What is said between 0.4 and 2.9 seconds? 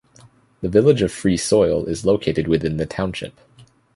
The Village of Free Soil is located within the